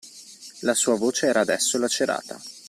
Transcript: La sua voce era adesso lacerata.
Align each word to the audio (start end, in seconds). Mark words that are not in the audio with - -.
La 0.61 0.73
sua 0.73 0.97
voce 0.97 1.27
era 1.27 1.41
adesso 1.41 1.77
lacerata. 1.77 2.41